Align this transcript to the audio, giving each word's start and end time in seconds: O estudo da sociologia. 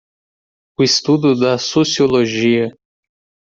O 0.79 0.83
estudo 0.83 1.39
da 1.39 1.59
sociologia. 1.59 2.75